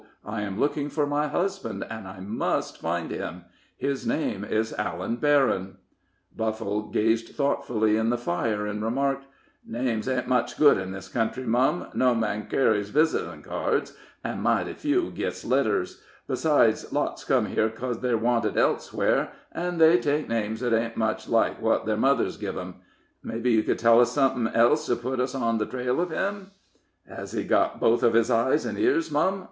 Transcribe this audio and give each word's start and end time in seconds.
I 0.25 0.41
am 0.41 0.59
looking 0.59 0.89
for 0.89 1.05
my 1.05 1.27
husband, 1.27 1.85
and 1.87 2.07
I 2.07 2.19
must 2.21 2.81
find 2.81 3.11
him. 3.11 3.45
His 3.77 4.03
name 4.07 4.43
is 4.43 4.73
Allan 4.73 5.17
Berryn." 5.17 5.75
Buffle 6.35 6.89
gazed 6.89 7.35
thoughtfully 7.35 7.97
in 7.97 8.09
the 8.09 8.17
fire, 8.17 8.65
and 8.65 8.83
remarked: 8.83 9.27
"Names 9.63 10.09
ain't 10.09 10.27
much 10.27 10.57
good 10.57 10.79
in 10.79 10.91
this 10.91 11.07
country, 11.07 11.43
mum 11.43 11.85
no 11.93 12.15
man 12.15 12.47
kerries 12.47 12.89
visitin' 12.89 13.43
cards, 13.43 13.93
an' 14.23 14.41
mighty 14.41 14.73
few 14.73 15.11
gits 15.11 15.45
letters. 15.45 16.01
Besides, 16.27 16.91
lots 16.91 17.23
comes 17.23 17.49
here 17.53 17.69
'cos 17.69 17.99
they're 17.99 18.17
wanted 18.17 18.57
elsewhere, 18.57 19.31
an' 19.51 19.77
they 19.77 19.99
take 19.99 20.27
names 20.27 20.61
that 20.61 20.73
ain't 20.73 20.97
much 20.97 21.29
like 21.29 21.61
what 21.61 21.85
their 21.85 21.95
mothers 21.95 22.37
giv 22.37 22.57
'em. 22.57 22.77
Mebbe 23.21 23.45
you 23.49 23.61
could 23.61 23.77
tell 23.77 24.01
us 24.01 24.13
somethin' 24.13 24.47
else 24.47 24.87
to 24.87 24.95
put 24.95 25.19
us 25.19 25.35
on 25.35 25.59
the 25.59 25.65
trail 25.67 26.01
of 26.01 26.09
him?" 26.09 26.53
"Hez 27.07 27.33
he 27.33 27.43
got 27.43 27.79
both 27.79 28.01
of 28.01 28.15
his 28.15 28.31
eyes 28.31 28.65
an' 28.65 28.79
ears, 28.79 29.11
mum?" 29.11 29.39